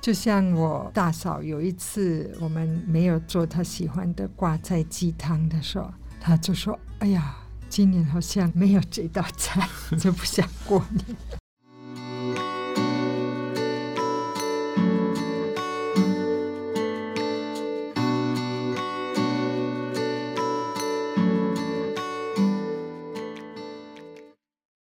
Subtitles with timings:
[0.00, 7.36] 就像我大嫂有一次，我们没有做她喜欢的挂菜鸡汤的时候，她就说：“哎呀，
[7.68, 9.68] 今年好像没有这道菜，
[10.00, 11.04] 就不想过年。”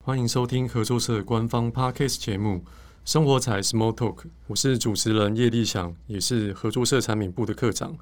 [0.05, 2.63] 欢迎收听合作社官方 Podcast 节目。
[3.07, 7.97] 生活彩 Small Talk，我是主持人叶立祥，也是合作社产品部的课长。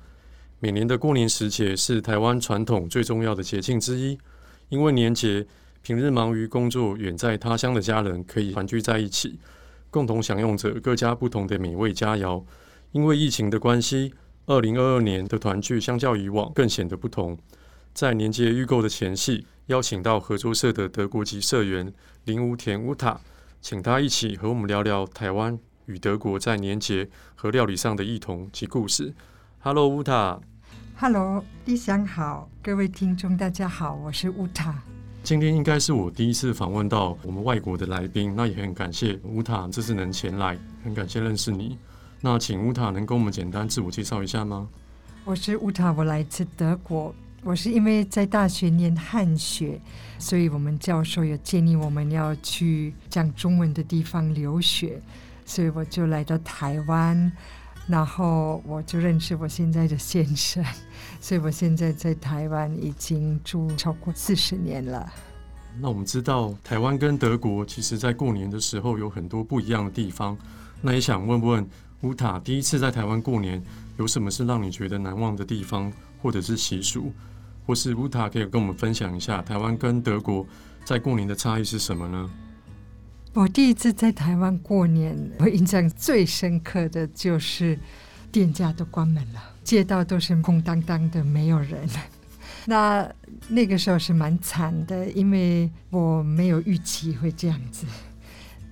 [0.60, 4.18] 每年的过年时节是台湾传统最重要的节庆之一，
[4.70, 5.46] 因为年节，
[5.82, 9.38] 平日忙于工作远在他乡的家人可以团聚在一起，
[9.90, 12.42] 共同享用着各家不同的美味佳肴。
[12.92, 14.14] 因为疫情的关系，
[14.46, 17.36] 二零二二年的团聚相较以往更显得不同。
[17.92, 21.92] 在年节预购的前夕，邀请到合作社的德国籍社员
[22.24, 23.20] 林无田乌塔。
[23.64, 29.14] 请他一起和我们聊聊台湾与德国在年节和料理上的异同及故事。
[29.60, 30.38] Hello，乌塔。
[30.98, 34.82] Hello，立祥好，各位听众大家好，我是乌塔。
[35.22, 41.78] 今天应该是我第一次访问到我们外国的来宾，那也很感谢乌塔这次能前来，很感谢认识你。
[42.20, 44.68] 那请乌塔能跟我们简单自我介绍一下吗？
[45.24, 47.14] 我是乌塔，我来自德国。
[47.44, 49.78] 我是因为在大学念汉学，
[50.18, 54.98] 所以我们教授有建议我们要去讲中文的地方留学，
[55.44, 57.30] 所以我就来到台湾，
[57.86, 60.64] 然后我就认识我现在的先生，
[61.20, 65.12] 所以我现在在台湾已经住超过四十年了。
[65.78, 70.34] 那我们知道台湾跟德国其实在过年的时候有很多不一样的地方，
[70.80, 71.68] 那也想问问
[72.00, 73.62] 乌塔，第一次在台湾过年
[73.98, 77.12] 有什么是让你觉得难忘的地方，或者是习俗？
[77.66, 80.46] 或是乌塔可以跟我们分享一下台湾跟德国
[80.84, 82.30] 在过年的差异是什么呢？
[83.32, 87.78] 我第一次在台湾过年，我印象最深刻的就是
[88.30, 91.88] 店家都关门了，街道都是空荡荡的，没有人。
[92.66, 93.10] 那
[93.48, 97.86] 那个时候是蛮惨的，因为我没有预期会这样子。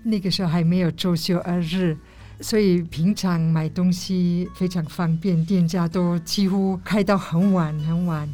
[0.05, 1.97] 那个时候还没有周休二日，
[2.41, 8.33] 所以平常买东西非常方便，店家都几乎开到很晚很晚。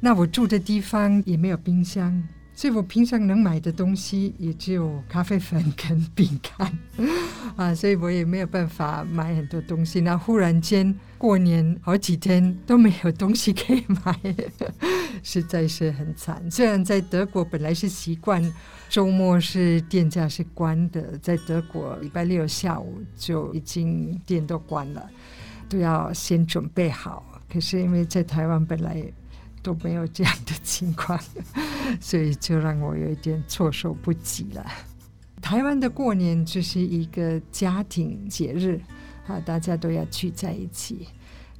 [0.00, 2.22] 那我住的地方也没有冰箱，
[2.54, 6.78] 所以我平常能买的东西也只有咖啡粉跟饼干，
[7.56, 10.00] 啊，所以我也没有办法买很多东西。
[10.00, 14.16] 那忽然间过年好几天都没有东西可以买，
[15.24, 16.48] 实在是很惨。
[16.50, 18.40] 虽然在德国本来是习惯
[18.88, 25.10] 周末是店家是关的，在德国礼拜六下午就已经店都关了，
[25.68, 27.24] 都要先准备好。
[27.52, 29.02] 可是因为在台湾本来
[29.62, 31.18] 都没有这样的情况，
[32.00, 34.64] 所以就让我有一点措手不及了。
[35.40, 38.80] 台湾的过年就是一个家庭节日，
[39.26, 41.06] 啊，大家都要聚在一起。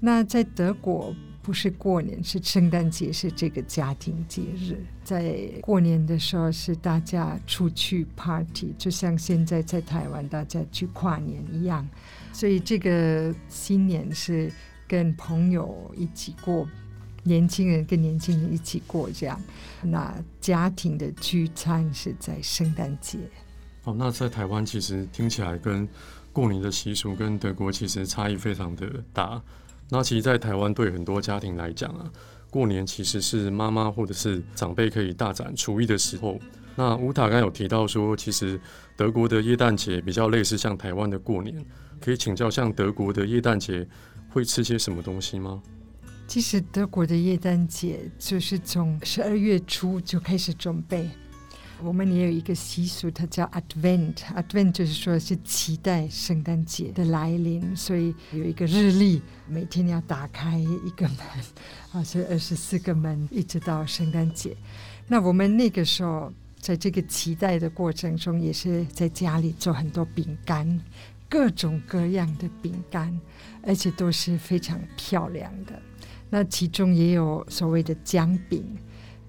[0.00, 4.84] 那在德国不是过年，是圣诞节，是这个家庭节日。
[5.02, 11.88] 在过年的时候是大家出去 party，就像现在在台湾大家去跨年一样。
[12.32, 14.52] 所以这个新年是
[14.86, 16.68] 跟朋友一起过。
[17.28, 19.40] 年轻人跟年轻人一起过这样，
[19.82, 23.18] 那家庭的聚餐是在圣诞节。
[23.84, 25.88] 哦，那在台湾其实听起来跟
[26.32, 29.40] 过年的习俗跟德国其实差异非常的大。
[29.88, 32.10] 那其实，在台湾对很多家庭来讲啊，
[32.50, 36.38] 过年其实是妈妈或者是长辈可以大展厨艺的时候。
[36.76, 38.60] 那乌塔刚有提到说，其实
[38.96, 41.64] 德国的耶诞节比较类似像台湾的过年，
[42.00, 43.86] 可以请教像德国的耶诞节
[44.28, 45.62] 会吃些什么东西吗？
[46.28, 51.08] 其实德国的耶诞节就是从十二月初就开始准备。
[51.82, 54.16] 我们也有一个习俗，它叫 Advent。
[54.34, 61.18] Advent 就是说是期待圣诞节的来临，所以有一个日历，每天要打开一个门，
[61.92, 64.54] 啊，是二十四个门，一直到圣诞节。
[65.06, 70.78] 那我们那个时候在这个期待的过程中，也是在家里做很多饼干，
[71.26, 73.18] 各种各样的饼干，
[73.62, 75.80] 而且都是非常漂亮的。
[76.30, 78.64] 那其中也有所谓的姜饼，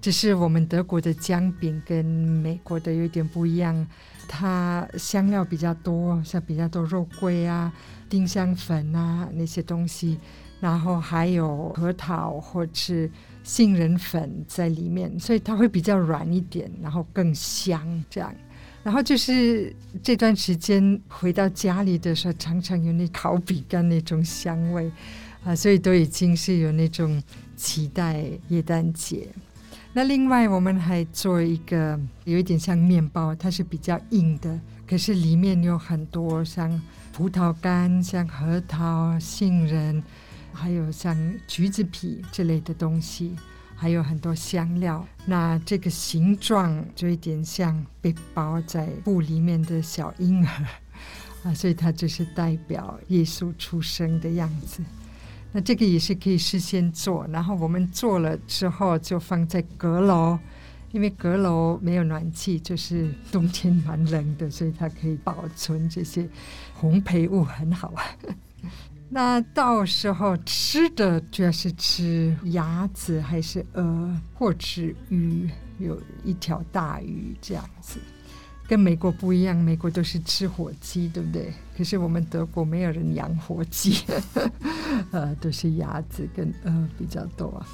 [0.00, 3.86] 只是我们德国的姜饼跟美国的有点不一样，
[4.28, 7.72] 它香料比较多，像比较多肉桂啊、
[8.08, 10.18] 丁香粉啊那些东西，
[10.60, 13.10] 然后还有核桃或是
[13.42, 18.34] 杏仁粉在里面，所以它会比较软一点，然后更香这样。
[18.82, 24.90] 然后就是这段时间回到家里的时候，常常有那烤饼干那种香味。
[25.44, 27.22] 啊，所以都已经是有那种
[27.56, 29.28] 期待耶诞节。
[29.92, 36.80] 那另外我们还做一个有一点像面包，它是比较硬的，可是里面有很多像
[37.12, 40.00] 葡萄干、像核桃、杏仁，
[40.52, 41.16] 还有像
[41.48, 43.34] 橘子皮之类的东西，
[43.74, 45.04] 还有很多香料。
[45.26, 50.66] 那这个形状就有点像被包在布里面的小婴儿
[51.42, 54.80] 啊，所以它就是代表耶稣出生的样子。
[55.52, 60.38] 那这个也是可以事先做，然后我们做了之后就放在阁楼。
[60.92, 66.28] 因为阁楼没有暖气，就是冬天蛮冷的，所以它可以保存这些
[66.80, 68.02] 烘焙物很好啊。
[69.08, 75.48] 那到时候吃的主要是吃鸭子还是鹅，或吃鱼，
[75.78, 78.00] 有一条大鱼这样子。
[78.70, 81.52] 跟美国不一样，美国都是吃火鸡，对不对？
[81.76, 84.04] 可是我们德国没有人养火鸡，
[85.10, 87.66] 呃，都是鸭子跟鹅比较多啊。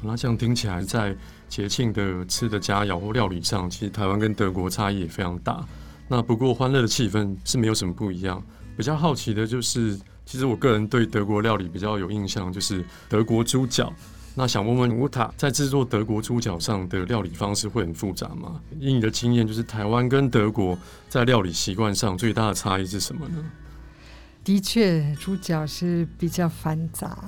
[0.00, 1.16] 那这样听起来，在
[1.48, 5.66] 节庆的吃的佳肴或料理上，其实台湾跟德国差异也非常大。
[6.06, 8.40] 那不过欢乐的气氛是没有什么不一样。
[8.76, 13.92] 比较好奇的就是，其实我个人对德国料理比较有印象，就是德国猪脚。
[14.38, 18.60] 那想问问乌塔，在制作德国猪脚上的料理方式会很复杂吗？
[18.78, 20.78] 以你的经验，就是台湾跟德国
[21.08, 23.42] 在料理习惯上最大的差异是什么呢？
[24.44, 27.18] 的确，猪脚是比较繁杂。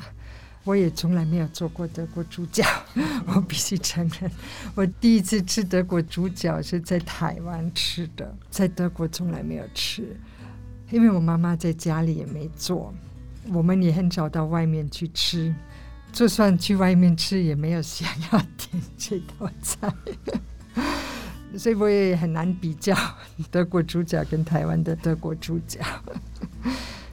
[0.65, 2.63] 我也从来没有做过德国猪脚，
[3.35, 4.31] 我必须承认，
[4.75, 10.15] 我第一次吃德国猪脚是在台湾吃的，在德国从来没有吃，
[10.91, 12.93] 因为我妈妈在家里也没做，
[13.51, 15.55] 我们也很少到外面去吃，
[16.13, 19.93] 就算去外面吃也没有想要点这道菜，
[21.57, 22.95] 所以我也很难比较
[23.51, 25.81] 德国猪脚跟台湾的德国猪脚。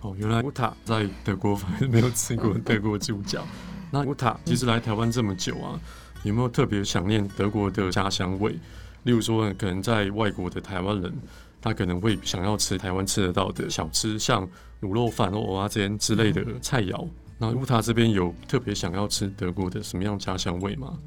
[0.02, 3.46] 哦，原来乌塔在德国反而没有吃过德国猪脚。
[3.92, 5.80] 那乌塔其实来台湾这么久啊，
[6.24, 8.58] 有没有特别想念德国的家乡味？
[9.04, 11.14] 例如说，可能在外国的台湾人，
[11.62, 14.48] 他可能会想要吃台湾吃得到的小吃，像
[14.82, 17.08] 卤肉饭、蚵仔煎之类的菜肴。
[17.38, 20.98] 那乌塔这边有特别想要吃德国的什么样家乡味吗？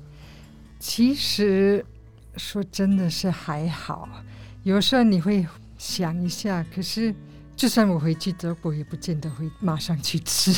[0.78, 1.84] 其实
[2.36, 4.08] 说真的是还好，
[4.62, 5.46] 有时候你会
[5.76, 7.14] 想一下，可是。
[7.58, 10.56] 就算我回去德国，也不见得会马上去吃。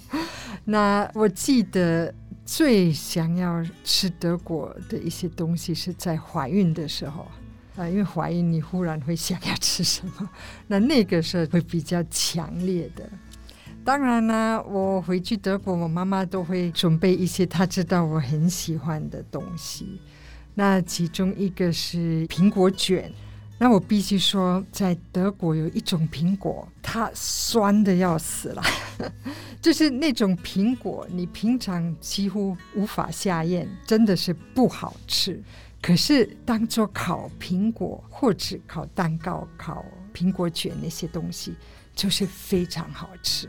[0.64, 2.14] 那我记得
[2.46, 7.28] 最想要吃德国的一些东西是在怀孕的时候
[7.76, 10.30] 啊，因为怀孕你忽然会想要吃什么，
[10.68, 13.06] 那那个时候会比较强烈的。
[13.88, 19.98] 当然呢，我回去德国，我妈妈都会准备一些她知道我很喜欢的东西。
[20.52, 23.10] 那其中一个是苹果卷。
[23.56, 28.62] 那我必须说，在德国有一种苹果，它酸的要死了，
[29.58, 35.42] 就是那种苹果，你平常几乎无法下咽，真的是不好吃。
[35.80, 39.82] 可是当做烤苹果或者烤蛋糕、烤
[40.12, 41.54] 苹果卷那些东西，
[41.98, 43.48] 就是非常好吃。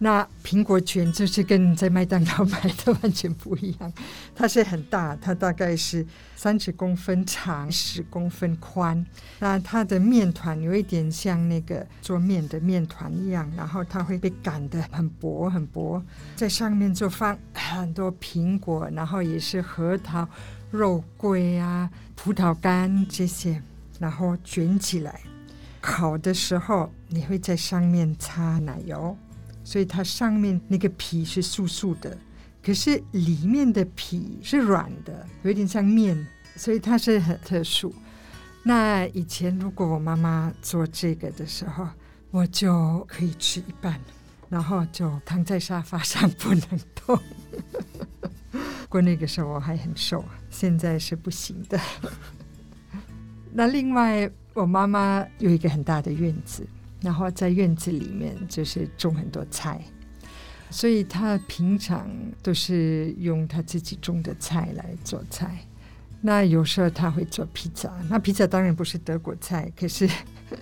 [0.00, 3.92] 那苹果卷就是跟在麦当劳 买的完全不一样，
[4.32, 6.06] 它是很大，它大概是
[6.36, 9.04] 三十公分长，十公分宽。
[9.40, 16.00] 那它的面团有一点像那个做面的面团一样，然后它会被擀的很薄很薄，
[16.36, 20.28] 在上面就放很多苹果，然后也是核桃、
[20.70, 23.60] 肉桂啊、葡萄干这些，
[23.98, 25.22] 然后卷起来，
[25.80, 29.16] 烤的时候你会在上面擦奶油。
[29.64, 32.16] 所以它上面那个皮是酥酥的，
[32.62, 37.94] 可是里面的皮是软的，有点像面，所以它是很特殊。
[38.62, 41.86] 那以前如果我妈妈做这个的时候，
[42.30, 44.00] 我就可以吃一半，
[44.48, 47.20] 然后就躺在沙发上不能动。
[48.50, 51.78] 不 过那个时候我还很瘦，现在是不行的。
[53.52, 56.66] 那另外，我妈妈有一个很大的院子。
[57.00, 59.80] 然后在院子里面就是种很多菜，
[60.70, 62.10] 所以他平常
[62.42, 65.58] 都是用他自己种的菜来做菜。
[66.20, 70.10] 那有时候他会做披萨，那披萨当然不是德国菜，可是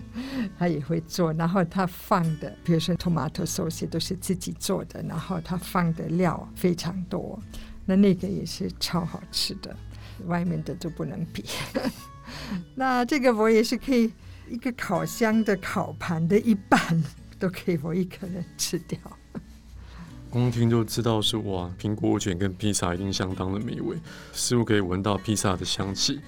[0.59, 1.33] 他也会做。
[1.33, 7.43] 然后他放的，比如说 tomato sauce 都是自己做的，然后他放的料非常多，
[7.87, 9.75] 那那个也是超好吃的，
[10.27, 11.43] 外面的都不能比。
[12.77, 14.13] 那这个我也是可以。
[14.49, 16.79] 一个烤箱的烤盘的一半
[17.39, 18.99] 都可以我一个人吃掉。
[20.31, 23.97] 光听就知道是哇，苹果卷跟披萨一定相当的美味，
[24.33, 26.21] 似乎可以闻到披萨的香气。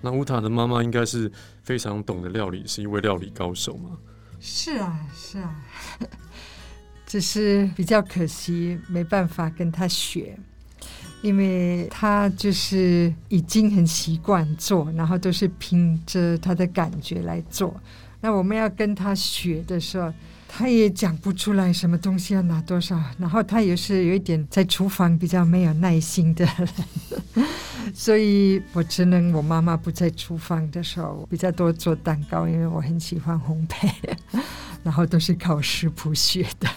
[0.00, 1.30] 那乌塔的妈妈应该是
[1.62, 3.96] 非常懂得料理，是一位料理高手吗？
[4.38, 5.56] 是啊，是啊，
[7.06, 10.38] 只是比较可惜，没办法跟她学。
[11.22, 17.74] 因为他就是已经很习惯做，然后都是凭着他的感觉来做。
[18.20, 20.12] 那我们要跟他学的时候，
[20.48, 27.46] 他也讲不出来什么东西要拿多少，然后他也是有一点在厨房比较没有耐心的人，
[27.94, 33.90] 所以我只能我妈妈不在厨房的时候比较多做蛋糕，因为我很喜欢烘焙，
[34.82, 36.68] 然后都是靠食谱学的，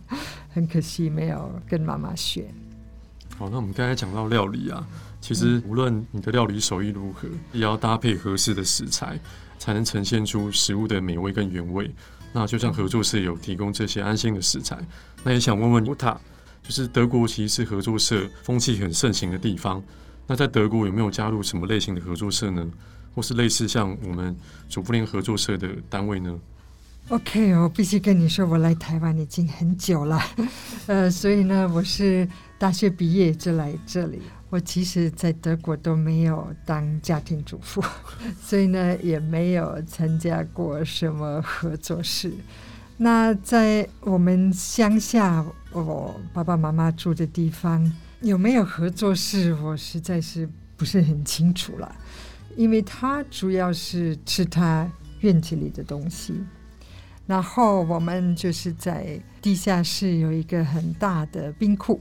[0.54, 2.46] 很可惜没有跟妈妈学。
[3.38, 4.86] 好，那我们刚才讲到料理啊，
[5.20, 9.18] 其实无论你的料理手艺如何，也要搭配合适的食材，
[9.58, 11.90] 才能呈现出食物的美味跟原味。
[12.32, 14.78] 那就像合作社有提供这些安心的食材，
[15.22, 16.16] 那也想问问 Uta，
[16.62, 19.82] 就是德国其实是合作社风气很盛行的地方。
[20.26, 22.66] 那在德国有没有加入什么类型的合作社呢？
[23.14, 24.36] 或是类似像我们
[24.68, 26.38] 主妇联合作社的单位呢
[27.08, 30.20] ？OK，我必须跟你说，我来台湾已经很久了，
[30.86, 34.20] 呃，所以呢，我是大学毕业就来这里。
[34.48, 37.82] 我其实，在德国都没有当家庭主妇，
[38.40, 42.30] 所以呢，也没有参加过什么合作社。
[42.96, 51.94] 那在我们乡下，我爸爸妈妈住的地方有没有合作社，我实在是不是很清楚了。
[52.56, 56.32] 因为他主要是吃他院子里的东西，
[57.26, 62.00] 然后我们就是在地下室有一个很大的冰库。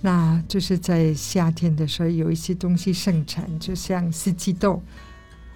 [0.00, 4.80] 那就是在夏天的时候，有一些东西盛产，就像四季豆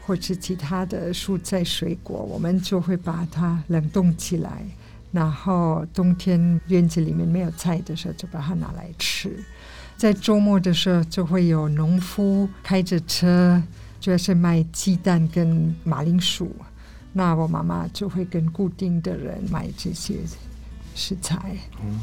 [0.01, 4.65] 或是其他的蔬菜水果，我们就会把它冷冻起来，
[5.13, 9.45] 然后冬天院子里面没有菜的时候，就把它拿来吃。
[9.97, 13.63] 在周末的时候，就会有农夫开着车，
[14.01, 16.51] 主要是卖鸡蛋跟马铃薯。
[17.13, 20.17] 那我妈妈就会跟固定的人买这些
[20.95, 21.57] 食材。
[21.83, 22.01] 嗯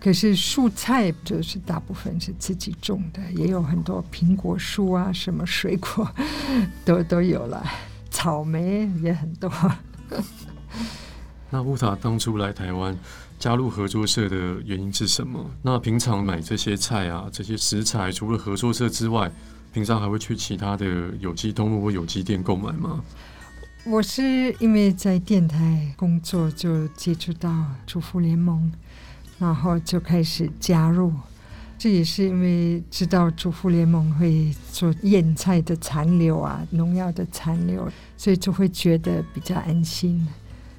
[0.00, 6.08] 可是蔬菜就是大部分是自己种的，也有很多苹果树啊，什么水果
[6.84, 7.66] 都都有了，
[8.08, 9.52] 草莓也很多。
[11.50, 12.96] 那乌塔当初来台湾
[13.40, 15.44] 加入合作社的原因是什么？
[15.62, 19.28] 那平常买这些菜啊，这些食材，除了合作社之外，
[19.72, 20.86] 平常还会去其他的
[21.18, 23.02] 有机通路或有机店购买吗？
[23.90, 28.70] 我是因为在电台工作，就接触到主妇联盟。
[29.38, 31.12] 然后就开始加入，
[31.78, 40.26] 这也是因为知道主妇联盟会做腌菜的残留啊，农药的残留，所以就会觉得比较安心。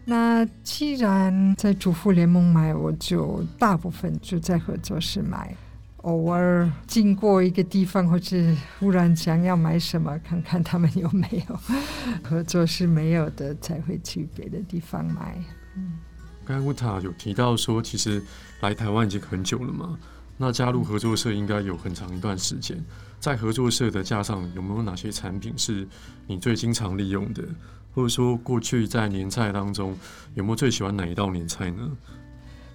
[0.04, 5.56] 那既然在主妇联盟买，我就大部分就在合作社买，
[6.04, 8.38] 偶尔经过一个地方或者
[8.80, 11.60] 忽然想要买什么，看看他们有没有
[12.24, 15.38] 合作是没有的，才会去别的地方买。
[15.76, 15.98] 嗯。
[16.46, 18.24] 刚才乌塔有提到说，其实
[18.62, 19.98] 来台湾已经很久了嘛。
[20.38, 22.82] 那加入合作社应该有很长一段时间。
[23.20, 25.86] 在合作社的架上，有没有哪些产品是
[26.26, 27.44] 你最经常利用的？
[27.94, 29.98] 或者说，过去在年菜当中，
[30.36, 31.92] 有没有最喜欢哪一道年菜呢？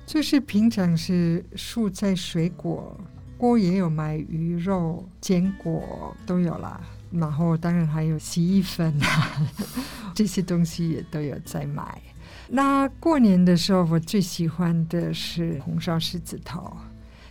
[0.07, 2.95] 就是平常是蔬菜水果，
[3.45, 6.81] 锅也有买鱼肉、坚果都有啦。
[7.11, 9.47] 然后当然还有洗衣粉啊，
[10.17, 12.01] 这些东西也都有在买。
[12.49, 16.75] 那过年的时候，我最喜欢的是红烧狮子头，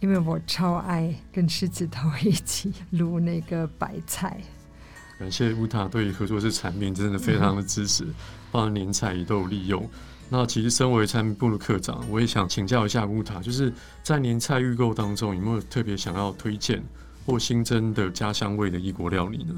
[0.01, 4.39] 因为我超爱跟狮子头一起卤那个白菜。
[5.17, 8.05] 感谢乌塔对合作社产品真的非常的支持，
[8.51, 9.89] 包括年菜也都有利用。
[10.29, 16.83] 那其实身为产品部的课长，我也想请教一下乌塔，就是在年菜预购当中，有没有特别想要推荐
[17.25, 19.53] 或新增的家乡味的异国料理呢？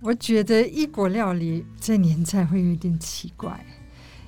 [0.00, 3.64] 我觉得异国料理在年菜会有点奇怪。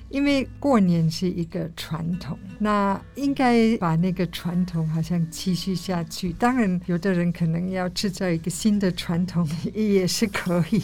[0.09, 6.31] 因为过年是一个传统，那应该把那个传统好像继续下去。
[6.31, 10.81] 当然，有的人可能要制造一个新的传统 也是可以，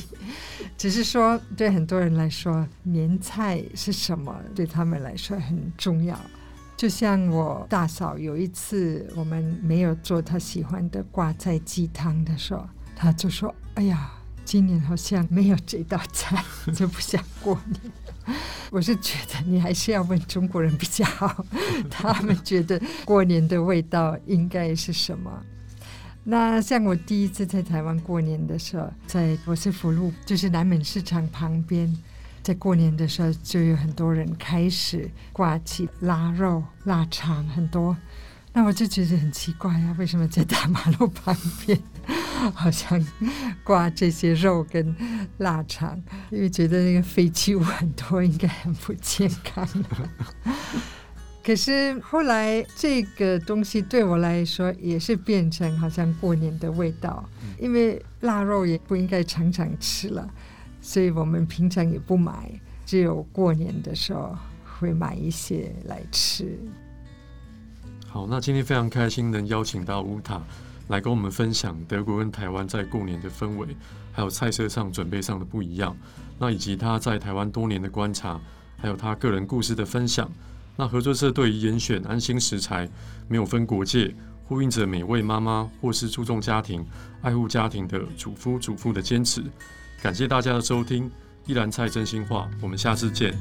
[0.84, 6.20] 只是说对很多人来说，年菜是什么，对他们来说很重要。
[6.76, 14.12] 就像我大嫂有一次，我们没有做她喜欢的挂菜鸡汤的时候，她就说：“哎呀，
[14.44, 16.44] 今年好像没有这道菜，
[16.76, 17.80] 就不想过年。”
[18.70, 21.46] 我是觉得你还是要问中国人比较好，
[21.90, 25.32] 他们觉得过年的味道应该是什么？
[26.24, 31.94] 那像我第一次在台湾过年的时候，在罗斯福路，就是南门市场旁边，
[32.42, 37.96] 在过年的时候就有很多人开始挂起腊肉、腊肠很多，
[38.54, 41.78] 那我就觉得很奇怪啊，为什么在大马路旁边？
[42.54, 43.06] 好像
[43.64, 44.96] 挂这些肉跟
[45.38, 49.68] 腊肠，因为觉得那个废弃物很多，应该很不健康。
[51.44, 57.28] 可是后来这个东西对我来说也是变成好像过年的味道，
[57.60, 60.28] 因为腊肉也不应该常常吃了，
[60.80, 62.50] 所以我们平常也不买，
[62.86, 64.34] 只有过年的时候
[64.80, 66.58] 会买一些来吃。
[68.08, 70.42] 好，那今天非常开心能邀请到乌塔
[70.88, 73.76] 来跟我们分享德国跟台湾在过年的氛围，
[74.14, 75.94] 还有菜色上准备上的不一样，
[76.40, 78.40] 那以及他在台湾多年的观察，
[78.78, 80.32] 还有他个人故事的分享。
[80.76, 82.90] 那合作社对于严选安心食材，
[83.28, 84.14] 没有分国界，
[84.46, 86.86] 呼应着每位妈妈或是注重家庭、
[87.22, 89.44] 爱护家庭的主夫主妇的坚持。
[90.02, 91.10] 感谢大家的收听，
[91.46, 93.38] 依兰菜真心话，我们下次见。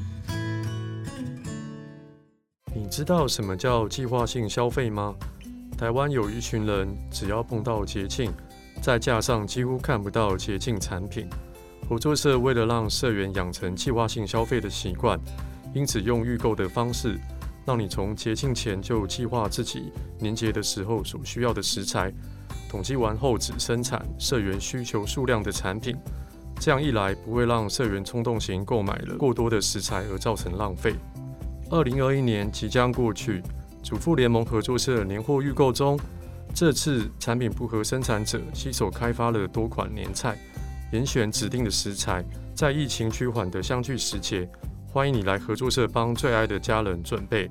[2.75, 5.15] 你知道什么叫计划性消费吗？
[5.75, 8.31] 台湾有一群人，只要碰到节庆，
[8.81, 11.27] 在架上几乎看不到节庆产品。
[11.89, 15.19] 合作社为了让社员养成计划性消费的习惯，
[15.73, 17.19] 因此用预购的方式，
[17.65, 22.11] 让你从节庆前就计划自己年节的时候所需要的食材，
[22.69, 25.95] 统计完后只生产社员需求数量的产品。
[26.59, 30.95] 这样一来，不会让社员冲动型购买了过多的食材而造成浪费。
[31.71, 33.41] 二零二一年即将过去，
[33.81, 35.99] 主妇联盟合作社年货预购中，
[36.53, 40.37] 这次产品部和生产者携手开发了多款年菜，
[40.91, 44.47] 严选指定的食材，在疫情趋缓的相聚时节，
[44.93, 47.49] 欢迎你来合作社帮最爱的家人准备。